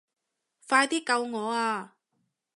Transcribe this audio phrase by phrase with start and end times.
[0.67, 1.95] 快啲救我啊